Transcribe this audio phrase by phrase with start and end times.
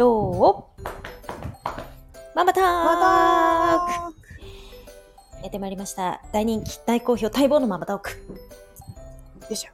[0.00, 0.84] よー
[2.34, 2.72] ママタークま
[5.42, 6.22] やってまいりました。
[6.32, 8.12] 大人気、大好評、待望のママトーク。
[9.40, 9.72] たよいしょ。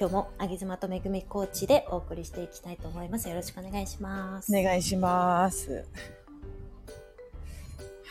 [0.00, 3.28] 今日も、あげずまとめぐみコーチでお送りしていきたいと思います。
[3.28, 4.50] よろしくお願いします。
[4.50, 5.72] お願いします。
[5.72, 5.80] は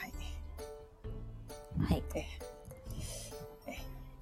[0.05, 0.13] い。
[1.83, 2.03] はい。
[2.13, 2.25] え
[3.65, 3.71] え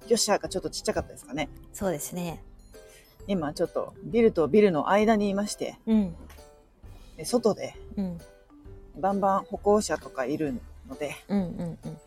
[0.08, 1.50] よっしゃがちょっとちっちゃかったですかね。
[1.74, 2.42] そうですね。
[3.26, 6.16] 今ちょっとビルとビルの間にいまして、うん。
[7.16, 8.18] で外でうん。
[8.98, 10.54] バンバン歩行者とかいる
[10.88, 11.98] ので、うんうんうん。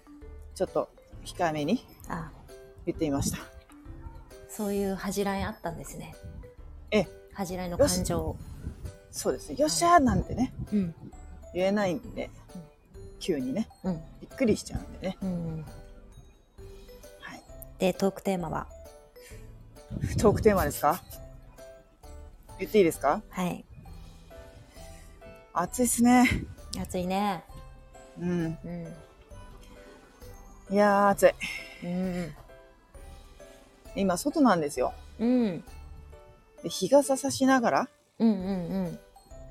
[0.55, 0.89] ちょっと
[1.23, 2.31] 控えめにあ、
[2.85, 3.37] 言ってみました。
[4.49, 6.15] そういう恥じらいあったんですね。
[6.89, 7.07] ええ。
[7.33, 8.35] 恥じらいの感情。
[9.11, 9.53] そうです。
[9.53, 10.95] よっしゃなんてね、うん。
[11.53, 14.01] 言えないんでうん、急にね、うん。
[14.19, 15.17] びっくりしちゃうんでね。
[15.21, 15.65] うん。
[17.19, 17.43] はい。
[17.77, 18.67] で、トークテーマは？
[20.17, 21.01] トークテーマですか？
[22.57, 23.21] 言っていいですか？
[23.29, 23.63] はい。
[25.61, 26.25] 暑いっすね。
[26.81, 27.43] 暑いね。
[28.17, 28.57] うん。
[28.63, 28.69] う
[30.71, 30.73] ん。
[30.73, 31.27] いやー暑
[31.83, 31.85] い。
[31.85, 32.33] うん。
[33.93, 34.93] 今外なんですよ。
[35.19, 35.63] うん。
[36.63, 38.33] で日傘さしながらうんう
[38.87, 38.99] ん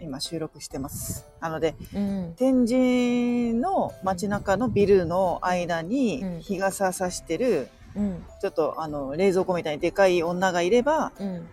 [0.01, 1.27] 今収録してます。
[1.41, 2.25] なので、うん。
[2.25, 2.35] うん。
[2.37, 8.25] 天神の街中のビルの間うんに日傘さしてる、うん。
[8.41, 11.47] ちょっとあの冷蔵庫みたいにでかい女がいれば、うん。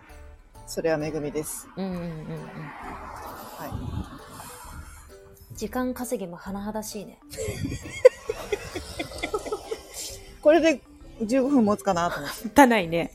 [0.66, 1.68] それは恵みです。
[1.76, 2.06] うんうんうんうん。
[3.58, 4.15] は
[5.56, 7.12] 時間稼ぎも甚だしいね。
[7.12, 7.36] い。
[10.42, 10.80] これで
[11.20, 12.48] 15分持つかなと思って。
[12.54, 13.12] たないね。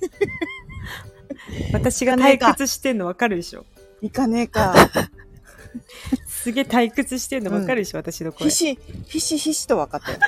[1.73, 3.66] 私が退屈してんの分かるでしょ。
[4.02, 4.75] いかねえか。
[6.28, 8.55] すげえ退屈してんの分かるでしょ、私の声ひ。
[8.55, 10.20] し、ひしひしと分かったよ。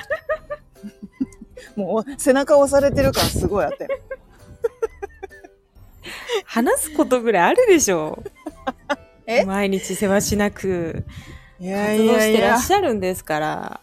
[1.75, 3.89] もう背中押されてる感すごいあったよ。
[6.45, 8.23] 話すことぐらいあるでしょ。
[9.25, 9.43] え？
[9.45, 11.03] 毎日世話しなく
[11.71, 13.79] 活動してらっ、しゃるんですから。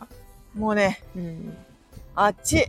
[0.55, 1.57] もうね、うん。
[2.15, 2.67] あっち。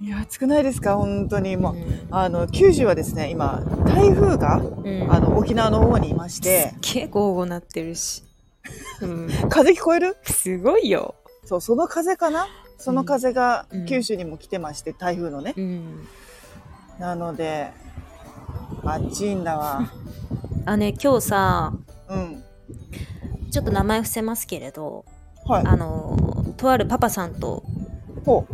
[0.00, 0.96] いや、暑くないですか？
[0.96, 1.56] 本当に。
[1.56, 1.76] もう、
[2.10, 4.60] あの、九州はですね、今、台風が、う
[4.90, 5.06] ん。
[5.10, 8.22] あの、沖縄の方にいまして、すっげえ豪語なってるし。
[9.00, 9.28] うん。
[9.48, 10.16] 風聞こえる？
[10.24, 11.14] すごいよ。
[11.44, 12.46] そう、その風かな？
[12.78, 15.54] その風がうん九州にも来てまして、台風のね。
[15.56, 16.06] うん。
[16.98, 17.70] なので、
[18.84, 19.90] あっちいんだわ。
[20.66, 21.72] あね、今日さ、
[22.08, 22.42] うん。
[23.50, 25.04] ちょっと名前伏せますけれど、
[25.46, 25.66] はい。
[25.66, 27.62] あの、とあるパパさんと、
[28.24, 28.46] ほ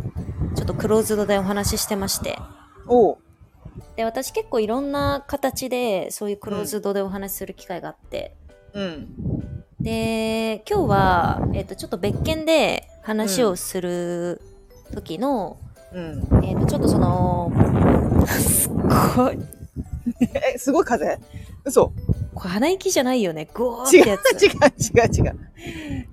[0.55, 2.37] ちょっとクローズドでお話ししてまして。
[3.95, 8.35] で、私結構いろんな形で、そういうクローズドでお話しする機会があって、
[8.73, 9.63] うん。
[9.79, 14.41] で、今日は、えっ、と、ちょっと別件で話をする
[14.93, 15.57] 時の、
[15.93, 16.43] うん。
[16.43, 17.51] えっ、と、ちょっとその、
[18.27, 18.73] すっ
[19.15, 19.39] ごい、
[20.53, 21.17] え、すごい風？
[21.63, 21.93] 嘘
[22.33, 23.47] これ鼻息じゃないよね。
[23.53, 24.45] ゴーって違うやつ。
[24.45, 24.51] 違う
[25.05, 25.39] 違う違う。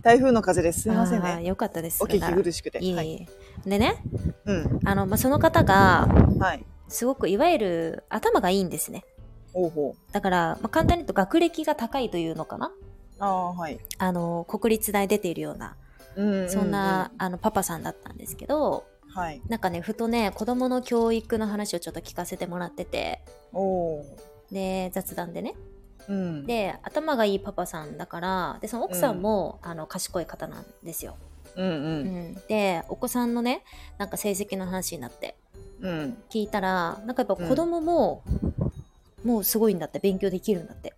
[0.02, 0.82] 台風の風です。
[0.82, 1.30] すいませんね。
[1.30, 2.02] あーよかったです。
[2.02, 2.78] お聞き苦しくて。
[2.78, 2.96] いえいえ。
[2.96, 3.28] はい。
[3.66, 4.02] でね、
[4.44, 4.80] うん。
[4.84, 6.64] あの、まあ、その方が、はい。
[6.88, 9.04] すごくいわゆる頭がいいんですね。
[9.52, 10.12] ほうほう。
[10.12, 12.72] だから、まあ、簡単に言うと学歴が高いというのかな
[13.18, 13.78] ああ、はい。
[13.98, 15.76] あの、国立大出ているような、
[16.16, 19.40] うんそんな、、あの、パパさんだったんですけど、うんはい。
[19.48, 23.22] なんかね、ふとね、子供の教育の話をちょっと聞かせてもらってて、
[23.52, 24.04] おお
[24.50, 25.54] で、雑談でね。
[26.08, 26.12] ー。
[26.12, 31.16] うん。、で、頭がいいパパさんだから、で、その奥さんも、あの、賢い方なんですよ。
[31.56, 31.70] うんう。
[31.70, 32.34] うんん。
[32.48, 33.64] で、お子さんのね、
[33.98, 35.36] なんか成績の話になって、
[35.80, 36.22] うん。
[36.30, 38.22] 聞いたら、なんかやっぱ子供も、
[39.24, 40.94] もうすごいんだって、勉強できるんだって。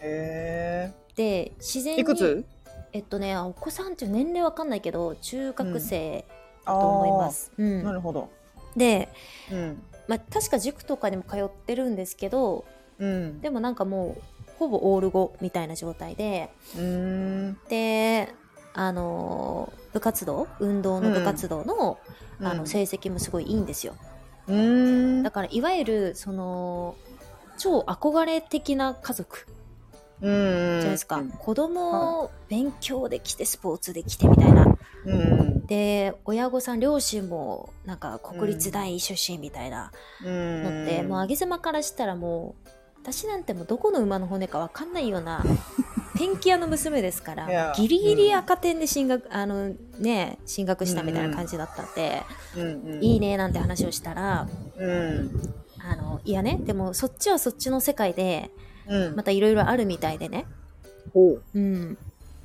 [0.00, 1.96] へで、自然え。
[1.96, 2.02] に。
[2.02, 2.44] いくつ？
[2.92, 6.24] えっとね、お子さんって年齢わかんないけど、中学生
[6.64, 7.52] だと思います。
[7.58, 7.94] うあーなん。
[7.94, 8.30] るほど。
[8.74, 9.08] で、
[9.50, 9.82] うん。
[10.08, 12.64] まあ、確か塾とかにも通ってるんですけど、
[12.98, 13.40] うん。
[13.40, 14.22] でもなんかもう、
[14.58, 17.58] ほぼオール5みたいな状態で、うーん。
[17.68, 18.34] で、
[18.74, 21.98] あのー部活動運動の部活動の,、
[22.42, 23.96] あの成績もすごいいいんですよ。
[24.46, 25.22] うーん。
[25.22, 26.96] だからいわゆるその
[27.56, 29.46] 超憧れ的な家族
[30.20, 30.30] うん。
[30.30, 34.76] じゃないですか、子供を勉強できてスポーツできてみたいな
[35.06, 35.66] うん。
[35.66, 40.62] で親御さん両親もなんか国立大出身みたいなうん。
[40.62, 42.68] のって、もう上げ妻からしたらもう
[43.06, 45.44] 私なんてもうどこの馬の骨かわかんないような
[46.18, 52.22] ペンキ屋の娘ですからギリギリ赤点で進学、あのね進学したみたいな感じだったんで、
[52.56, 52.94] うん。
[52.94, 53.04] うん。
[53.04, 55.54] いいねなんて話をしたらうん。
[55.78, 58.50] あのいやねでもそっちはそっちの世界で
[58.88, 59.14] うん。
[59.14, 60.46] またいろいろあるみたいでね、
[61.12, 61.42] ほう。
[61.54, 61.98] うん、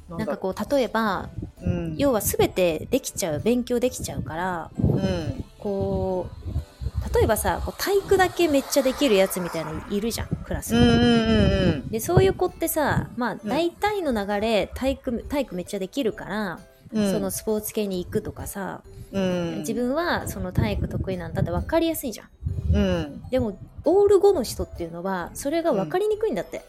[0.10, 1.30] なんかこう例えば
[1.60, 1.98] うん。
[1.98, 5.44] 要は全てできちゃう勉強できちゃうからうん。
[5.58, 6.71] こう
[7.14, 11.90] 例えばさこう体育だけめっちゃできるやつみたいなのいるじゃんクラスに。
[11.90, 16.60] でそういう子ってさまあ大体の流れ体育体育めっちゃできるから、
[16.94, 17.12] うん。
[17.12, 18.82] そのスポーツ系に行くとかさ、
[19.12, 22.30] うん、自分はその体育得意なんだって分かりやすいじゃん。
[22.76, 23.30] うん。
[23.30, 26.62] でもオール5の人っていうのはそれが分かりにくいんだって、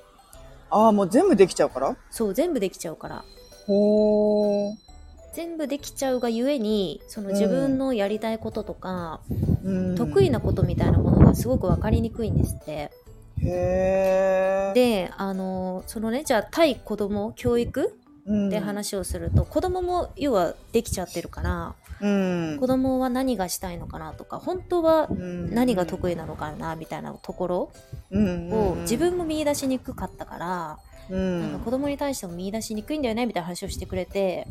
[0.70, 1.96] ああ、もう全部できちゃうから？
[2.10, 3.24] そう全部できちゃうから
[3.66, 4.91] ほー。
[5.34, 9.20] 全部できちゃうがゆえにその自分のやりたいこととか、
[9.64, 12.90] うん、得意なことみたいなものがすごく分かりにくいんですって。
[13.38, 25.54] であのそのねじゃあ対子供教育うん、で話をすると、子供も要はできちゃってるからうん、子供は何がしたいのかなとか本当はうん。
[25.54, 27.72] 何が得意なのかなみたいなところ
[28.10, 30.78] うんを自分も見出しにくかったから、
[31.10, 34.46] うんなんか子供に対しても見出しにくいんだよねみたいな話をしてくれて、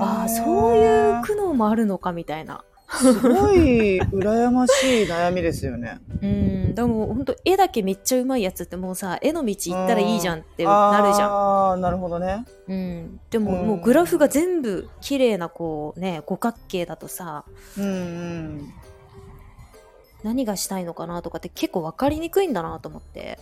[0.00, 2.64] ああそういう苦悩もあるのかみたいな。
[2.88, 5.98] すごい羨ましい悩みですよね。
[6.22, 11.30] うん、でも本当絵だけめっちゃうまいやつってもうさ絵の道行ったらいいじゃんってなるじゃん。
[11.30, 12.44] ああ、なるほどね。
[12.68, 17.44] うん、でも、うんもうグラフが全部綺麗なこうね五角形だとさ
[17.78, 18.68] うんうん。
[20.22, 23.38] 何がしたいのかなとかって結構分かりにくいんだなと思って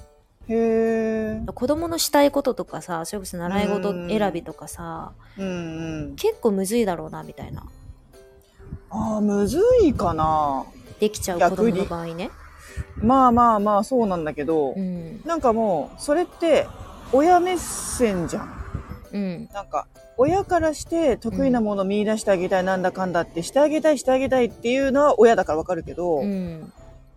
[0.49, 1.43] へえ。
[1.55, 5.51] 子供のしたいこととかさそれこそ習い事選びとかさ、うんう
[6.13, 6.17] ん。
[6.17, 7.65] 結構むずいだろうなみたいな
[8.91, 10.67] ああ、むずいかな。
[11.01, 12.31] できちゃう子供の場合ね。
[12.97, 16.67] まあまあまあ、そうなんだけど、うんなんかもう、それって、
[17.13, 18.65] 親目線じゃん。
[19.13, 19.87] うんなんか、
[20.17, 26.73] 親からして得意なものを見出してあげたい、なんだかんだってしてあげたい、してあげたいっていうのは親だからわかるけど、うん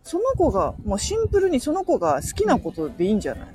[0.05, 3.47] その子が、もうシンプルにその子が好きなことでいいんじゃない、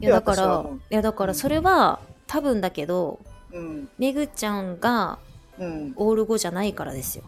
[0.00, 3.20] いやだからいや私はもういやだからそれは多分だけど
[3.52, 3.88] うん。
[3.98, 5.18] めぐちゃんが
[5.58, 5.92] うん。
[5.96, 7.24] オール5じゃないからですよ。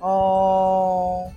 [0.00, 1.30] あー。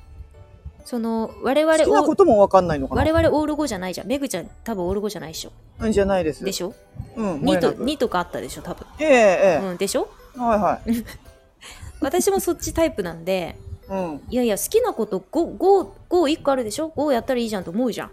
[0.84, 3.02] その我々好きなこともわかんないのかな？
[3.02, 4.08] 我々オール5じゃないじゃん。
[4.08, 5.52] めぐちゃん多分オール5じゃないでしょ。
[5.80, 6.44] うんじゃないです。
[6.44, 6.74] でしょ？
[7.16, 7.36] うん。
[7.40, 8.86] 2ともれなく ,2 とかあったでしょ多分。
[9.00, 10.10] えええうん、でしょ？
[10.36, 11.06] えはいはい。
[12.02, 13.56] 私もそっちタイプなんで
[13.90, 14.22] うん。
[14.30, 18.12] いやいや好きなこと 5, 5, 5 1個あるでしょ ?5 やったらいいじゃんと思うじゃん。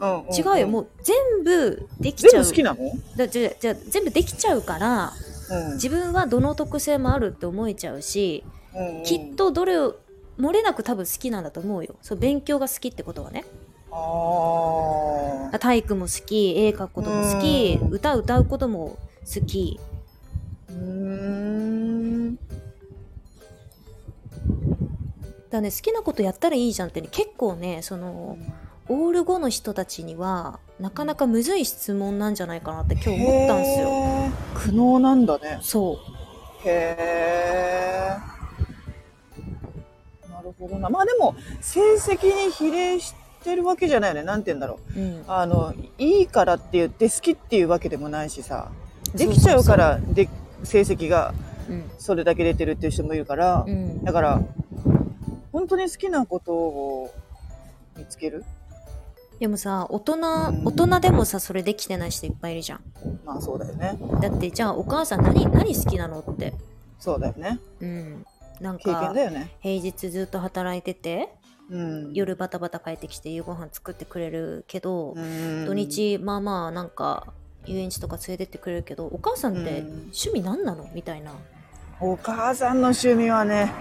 [0.00, 0.82] うんうん、違うよ、もう。
[0.84, 2.42] う全部できちゃう。
[2.42, 2.92] 全部好きなの？
[3.16, 5.12] だじゃじゃあ全部できちゃうから
[5.50, 5.74] うん。
[5.74, 8.44] 自分はどの特性もあるって思えちゃうし、
[8.74, 9.34] うんうんきっ。
[9.34, 9.96] とどれを
[10.38, 13.44] 漏れなく多分好きなんだと思うよそう勉強が好きってことはね
[13.92, 15.58] ああ。
[15.60, 18.98] 体育も好き絵描くことも好きうん歌歌うことも
[19.32, 19.78] 好き
[20.70, 22.38] うーん。
[25.54, 28.36] だね好きなことやったらいいじゃんってね結構ねその
[28.88, 33.88] オール5の人たちにはなかなかむずい質問なんじゃないかなって今日思ったんですよ
[34.54, 35.58] 苦悩なんだね。
[35.62, 35.98] そ
[36.64, 38.16] うへえ。
[40.30, 40.88] なるほどな。
[40.88, 44.22] まあでも、成績に比例してるわけじゃないよね。
[44.22, 44.98] なんて言うんだろう。
[44.98, 48.70] うんあの、いいからって言って好きっていうわけでもないしさ。
[49.14, 50.28] できちゃうから、で、
[50.62, 51.34] 成績が
[51.68, 54.42] うんそれだけ出てるっていう人もいるからう、んだから、
[55.54, 57.14] 本当に好きなことを
[57.96, 58.44] 見つける？
[59.38, 60.22] でもさ大人うん。
[60.64, 62.80] 大人でもさそれできてない人いっぱいいるじゃん。
[63.24, 63.96] まあそうだよね。
[64.20, 66.54] だってじゃあお母さん何何好きなのって。
[66.98, 67.60] そうだよね。
[67.80, 68.26] うん。
[68.60, 69.52] なん経験かだよね。
[69.60, 71.28] 平日ずっと働いてて
[71.70, 72.12] うん。
[72.12, 75.66] 夜バタバタ帰ってきて夕ご飯作ってくれるけど、うん。
[75.66, 77.28] 土日まあまあなんか
[77.64, 79.86] 遊園地とか連れてってくれるけどお母さんってうん。
[79.86, 80.88] 趣味何なの？
[80.94, 81.32] みたいな。
[82.00, 83.72] お母さんの趣味はね、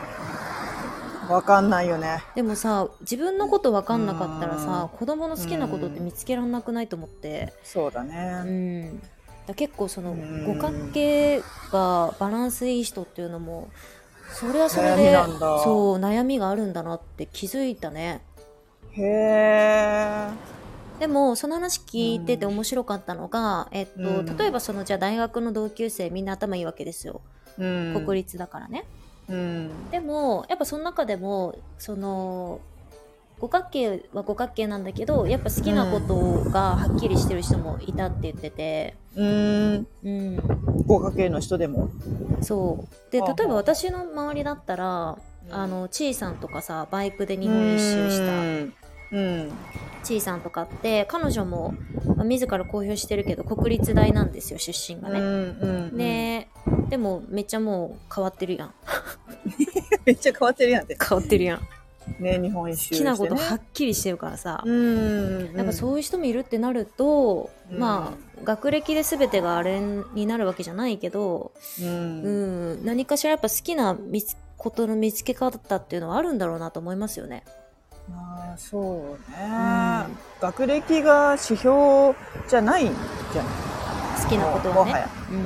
[1.30, 2.24] わかんないよね。
[2.36, 7.54] でもさ自分のこと分かんなかったらさう子供の好きなことって見つけらんなくないと思って。
[7.64, 8.42] そうだうね。
[8.44, 9.00] ん。
[9.48, 10.46] だ結構そのうん。
[10.46, 13.70] 五角形がバランスいい人っていうのも
[14.30, 15.40] それはそれ悩みでなんだ。
[15.64, 18.22] そう悩みがあるんだなって気づいたね。
[18.92, 20.30] へえ。
[21.00, 24.38] でもその話聞いてて面白かったのが、えっとうん。
[24.38, 27.22] 例えばそのじゃあ大学の同級生みんな頭いいわけですよ。
[27.58, 28.06] うん。
[28.06, 28.86] 国立だからね、
[29.30, 29.90] うん。
[29.92, 32.60] でもやっぱその中でもその
[33.40, 38.96] 五角形は五角形なんだけどやっぱ好きなことがはっきりしてる人もいたって言ってて。
[39.16, 39.88] うん。
[40.04, 40.38] うん。
[40.88, 41.90] 合格系の人でも。
[42.42, 43.12] そう。
[43.12, 45.18] で例えば私の周りだったら
[45.50, 48.83] あのちいさんとかさバイクで日本一周した
[49.14, 49.52] うん。
[50.04, 51.74] ちいさんとかって彼女も、
[52.16, 55.98] まあ自ら公表してるけど国立大なんですよ出身がうん。
[55.98, 56.50] ね。
[56.68, 56.88] うん。
[56.88, 58.74] ででもめっちゃもう変わってるやん
[60.06, 60.98] めっちゃ変わってるやんって。
[61.00, 61.64] 変わってるやん好
[62.20, 62.98] ね、日本一周ね。
[63.00, 65.54] きなことはっきりしてるからさ、うん。
[65.56, 71.86] やっぱそういう人もいるってなると、うんまあ学歴で全てがあれになるわけじゃないけど、う。
[71.86, 73.98] うんん、何かしらやっぱ好きな
[74.58, 77.46] ことの見つけ方っていうのはあるんだろうなと思いますよね。
[78.54, 82.14] あそうね、学歴が指標
[82.48, 82.88] じゃないん
[83.34, 84.24] じゃない？
[84.24, 85.44] 好きなことはねももはや、ううんん。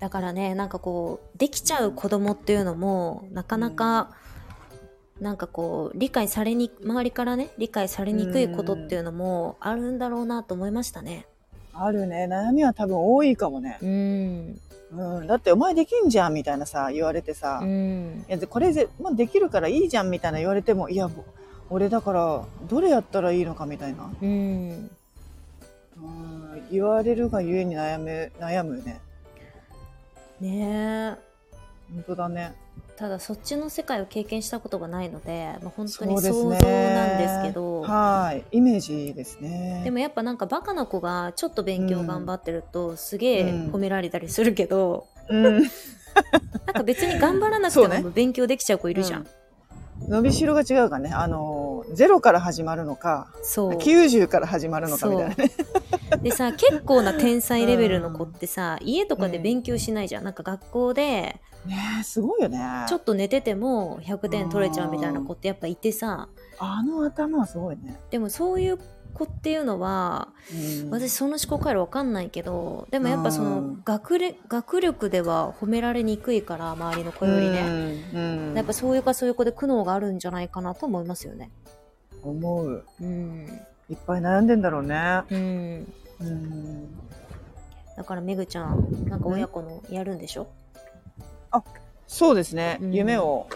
[0.00, 4.10] だからねなんかこうできちゃう子供っていうのもなかなか、
[5.20, 11.26] なんかこう理解されに周りからね理解されにくいことっていうのもあるんだろうなと思いましたね
[11.82, 12.26] あるね。
[12.28, 14.60] 悩みは多分多いかもね、うん。
[14.92, 18.24] うん、だってお前できんじゃんみたいなさ言われてさ、いうん。
[18.28, 21.24] やでこれぜ、まあ、できるからいいじゃんみたいな言われてもいやぼ
[21.70, 24.90] 俺だからどれやったらいいのかみたいな、うん。
[26.02, 29.00] うん、言われるがゆえに悩む悩むよね
[30.40, 31.30] ねえ。
[31.94, 32.54] 本当だね
[33.00, 36.58] ただそっちの世界を経験したことがないので、まあ、本当に想像なん
[37.16, 37.80] ですけど。
[37.80, 38.44] はい。
[38.58, 39.80] イメージですね。
[39.84, 43.72] でもやっぱなんかバカな子がちょっと勉強頑張ってるとすげえうん。
[43.72, 45.62] 褒められたりするけど、うん、 なん
[46.74, 49.26] か別に頑張らなくても 勉強できちゃう子いるじゃん。
[50.06, 51.10] 伸びしろが違うからね。
[51.10, 53.70] あのゼロから始まるのかそう。
[53.78, 55.50] 90から始まるのかみたいなね。
[56.22, 62.58] でさ結構な天才レベルの子ってさ家とかで勉強しないじゃん、なんか学校でねえすごいよね。
[62.88, 66.28] ちょっと寝てても100点取れちゃうみたいな子ってやっぱいてさ。
[66.58, 68.78] あの頭はすごいね、でもそういう
[69.14, 70.90] 子っていうのはうん。
[70.90, 73.82] 私その思考回路わかんないけどでもやっぱそのうん。
[73.84, 78.48] 学れ学力では褒められにくいから周りの子よりね、うん。
[78.48, 78.54] うん。
[78.54, 81.50] やっぱそういうかそういう子で苦悩があるんじゃないかなと思いますよね。
[82.22, 82.84] 思う。
[83.00, 83.46] うん、
[83.88, 85.22] いっぱい悩んでんだろうね。
[85.30, 86.88] うん、うん。
[87.96, 90.48] だからめぐちゃんなんか親子のやるんでしょ、
[92.06, 92.92] そうですね、うん。
[92.92, 93.46] 夢を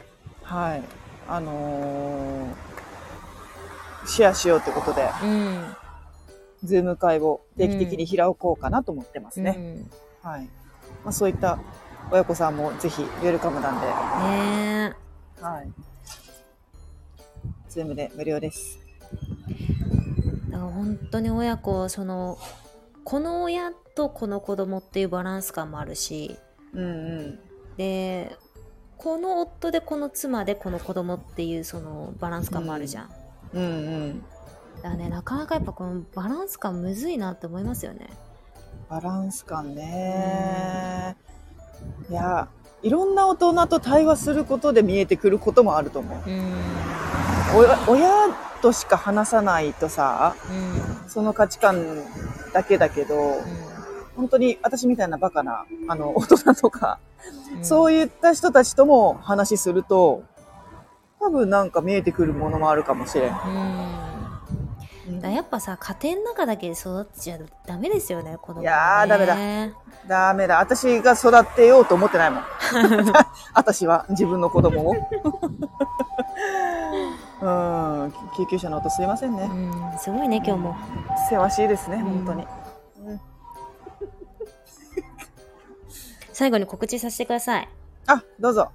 [0.43, 0.83] はい。
[1.29, 2.75] あのー
[4.07, 5.09] シェアしようってことで。
[5.23, 5.77] うん。
[6.63, 9.55] ズーム会を定期的に開こうかなと思ってますね、
[10.25, 10.31] うん。
[10.31, 10.49] はい、
[11.05, 11.59] まあ、そういった
[12.11, 14.97] 親子さんもぜひウェルカムなんで、ね
[15.41, 15.71] はい、
[17.69, 18.79] ズームで無料です。
[19.51, 22.39] えだから本当に親子その
[23.05, 26.39] この親とこの子供っていうバランス感もあるし。
[26.73, 26.87] うんう
[27.21, 28.37] んで
[28.97, 33.11] この夫でこの妻でこの子供っていうそのバランス感もあるじゃん、
[33.53, 34.25] うんうん。
[34.77, 38.09] だからねなかなかやっぱこのバランス感むずいなって思いますよね。
[38.89, 41.17] バランス感ね、
[42.11, 42.49] いや
[42.83, 46.31] いろんな大人と対話することで見えてくることもあると思う。
[46.31, 46.53] うん。
[47.57, 51.09] 親親としか話さないとさうん。
[51.09, 52.03] その価値観
[52.53, 53.17] だけだけど
[54.17, 57.14] 本当に私みたいなバカなあの大人とか、うん
[57.63, 60.25] そういった人たちとも話すると
[61.21, 63.35] 多分なんか見えてくるものもあるかもしれん、
[65.09, 65.21] うん。
[65.21, 69.37] だやっぱさ家庭の中だけで育っちゃダメですよね子供、ね、いやーダメだ。
[69.37, 69.73] だ
[70.07, 70.59] ダメだ。
[70.59, 72.43] 私が育てようと思ってないもん。
[73.55, 74.95] 私は自分の子供を。
[77.41, 78.13] うん。
[78.37, 79.47] 救急車の音すいませんね、う
[79.95, 79.99] ん。
[79.99, 80.77] すごいね今日も。
[81.31, 82.64] せわしいですねうん本当に、うん
[86.35, 87.69] 最後に告知させてください。
[88.07, 88.73] あどうぞ。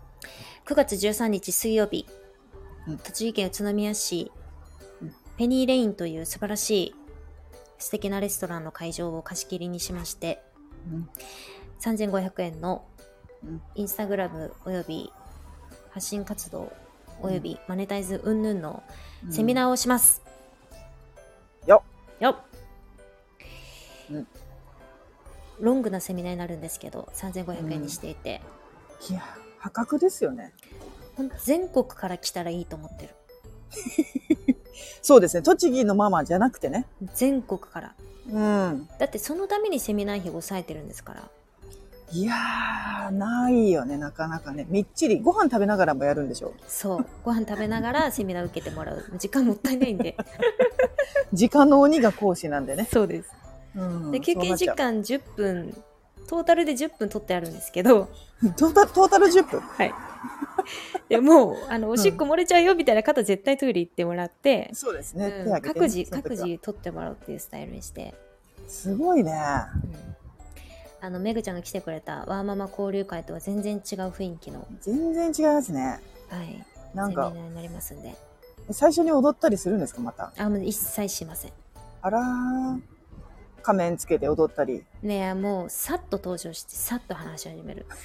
[0.66, 2.08] 9月13日水曜日、
[2.88, 2.98] うん。
[2.98, 4.32] 栃木県宇都宮市、
[5.02, 6.96] うんペニーレインという素晴らしい
[7.78, 10.42] 素敵なレストランの会場を貸し切りにしまして。
[10.92, 11.10] うん。
[11.82, 12.86] 3500円の
[13.44, 13.62] うん。
[13.76, 15.12] インスタグラムおよび
[15.92, 16.72] 発信活動
[17.22, 18.84] およびマネタイズ云々の
[19.30, 20.22] セミナーをします、
[21.68, 21.84] よ
[22.22, 22.36] よっ。
[24.12, 24.28] うん
[25.60, 28.42] ロングなセミナーになるんですけど3500円にしていて、
[29.10, 29.24] いや
[29.58, 30.54] 破格ですよね。
[31.44, 33.16] 全国から来たらいいと思ってる。
[35.02, 35.44] そうですね。
[35.44, 36.86] 栃木のママじゃなくてね。
[37.14, 37.96] 全国から。
[38.32, 38.88] うん。
[38.98, 41.30] だってそのためにセミナー費を抑えてるんですから。
[42.12, 44.66] いやーないよねなかなかね。
[44.70, 47.06] みっちりご飯食べながらもやるんでしょそう。
[47.24, 49.04] ご飯食べながら セミナー受けてもらう。
[49.20, 50.18] 時間もったいないんで。
[51.34, 53.30] 時間の鬼が講師なんでね、そうです。
[53.32, 53.39] うん、
[54.12, 55.84] で休憩時間10分
[56.28, 58.10] トータルで10分取ってあるんですけど。
[58.56, 59.94] トータトータル10分はい。
[61.10, 65.62] でもうあのおしっこ漏れちゃうよみたいな方絶対トイレ行ってもらって、そうですね、うん。
[65.62, 68.14] 各自各自取ってもらうっていうスタイルにして、
[68.68, 69.32] すごいね。
[69.32, 70.16] うん。
[71.02, 76.00] あのめぐちゃんが来てくれたワーママ交流会とは全然違う雰囲気の、全然違いますね。
[76.30, 77.32] はい、なんか。
[77.34, 78.16] になりますんで。
[78.72, 80.32] 最初に踊ったりするんですかまた？
[80.38, 81.52] あもう一切しません。
[82.02, 82.80] あらー
[83.60, 84.84] 仮面つけて踊ったり。
[85.02, 87.86] ねえもうさっと登場してさっと話し始める。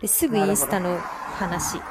[0.00, 1.78] ですぐインスタの話。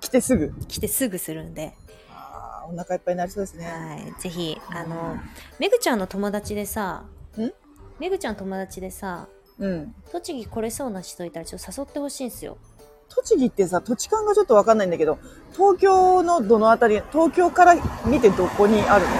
[0.00, 0.52] 来てすぐ。
[0.68, 1.74] 来てすぐするんで、
[2.10, 3.66] あーお腹いっぱいになりそうですね。
[3.66, 5.16] はい、ぜひあの
[5.58, 7.04] めぐちゃんの友達でさ
[7.36, 7.52] ん？
[7.98, 9.28] めぐちゃん友達でさ
[9.58, 9.94] うん。
[10.12, 12.58] 栃木来れそうな人いたらちょっと誘ってほしいんですよ。
[13.08, 15.18] 栃木ってさ、土地勘がちょっとわかんないんだけど、
[15.52, 19.10] 東京のどのあたり、東京から見てどこにあるの？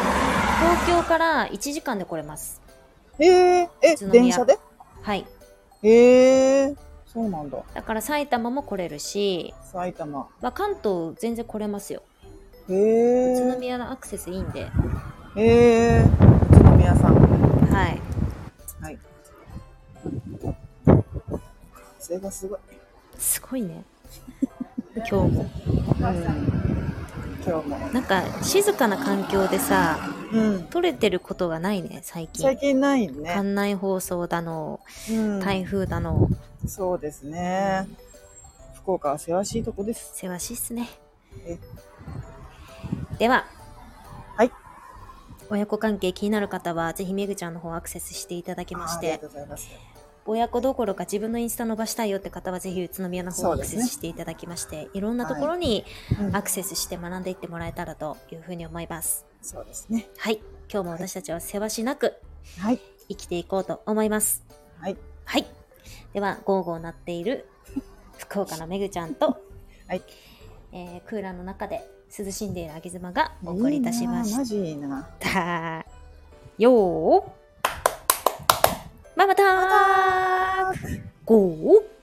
[0.77, 2.61] 東京から1時間で来れます。
[3.19, 4.59] へえ、え宇、都宮電車で？
[5.03, 5.27] はい。
[5.83, 6.75] へえ、
[7.07, 7.59] そうなんだ。
[7.75, 10.29] だから埼玉も来れるし、埼玉。
[10.41, 12.03] まあ、関東全然来れますよ。
[12.69, 14.69] へ宇都え、宮のアクセスいいんで。
[15.37, 16.05] へえ、
[16.53, 17.15] 宇都宮さん。
[17.15, 18.01] はい。
[18.83, 18.99] はい。
[22.01, 22.59] 風がすごい。
[23.19, 23.85] すごいね。
[24.97, 25.29] 今日も。
[25.29, 26.87] うん。
[27.47, 27.79] 今日も。
[27.93, 29.99] なんか静かな環境でさ、
[30.33, 30.63] うん。
[30.65, 32.43] 撮れてることがないね、最近。
[32.43, 33.29] 最近ないね。
[33.29, 34.81] 館内放送だの、
[35.11, 35.41] うん。
[35.41, 36.29] 台風だの、
[36.67, 37.87] そうですね。
[38.75, 40.13] 福岡は険しいとこです。
[40.15, 40.89] せわしいっすね
[41.47, 41.59] え。
[43.19, 43.47] では、
[44.37, 44.51] はい。
[45.49, 49.96] 親子関係気になる方は、ぜひめぐちゃんの方アクセスしていただきましてあありがと、うございます。
[50.27, 55.85] 親子どころか自分のインスタ伸ばしたいよって方は、ぜひ宇都宮の方をアクセスしていただきまして、いろんなところに
[56.21, 59.25] うんアクセスして学んでいってもらえたらというふうに思います。
[59.43, 60.09] そうですね。
[60.19, 60.41] はい。
[60.73, 62.15] 今日も私たちはせわしなく
[62.59, 62.81] はい。
[63.09, 64.45] 生きていこうと思います。
[64.81, 64.97] はい。
[65.25, 65.47] はい。
[66.13, 67.49] では、ゴーゴー鳴っている
[68.19, 69.41] 福岡のめぐちゃんと、
[69.87, 70.03] はい。
[70.73, 75.09] えークーラーの中で涼しんでいるあげ妻がお送りいたしましいいなマジな。
[75.21, 75.87] た。
[76.59, 77.36] よー
[79.17, 81.96] ままたーゴー